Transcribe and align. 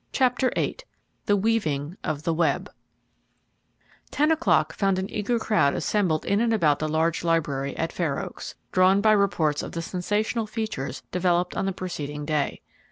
CHAPTER 0.11 0.51
VIII 0.55 0.77
THE 1.27 1.37
WEAVING 1.37 1.95
OF 2.03 2.23
THE 2.23 2.33
WEB 2.33 2.71
Ten 4.09 4.31
o'clock 4.31 4.73
found 4.73 4.97
an 4.97 5.07
eager 5.11 5.37
crowd 5.37 5.75
assembled 5.75 6.25
in 6.25 6.41
and 6.41 6.51
about 6.51 6.79
the 6.79 6.89
large 6.89 7.23
library 7.23 7.77
at 7.77 7.93
Fair 7.93 8.17
Oaks, 8.17 8.55
drawn 8.71 8.99
by 9.01 9.11
reports 9.11 9.61
of 9.61 9.73
the 9.73 9.81
sensational 9.83 10.47
features 10.47 11.03
developed 11.11 11.55
on 11.55 11.67
the 11.67 11.71
preceding 11.71 12.25
day. 12.25 12.61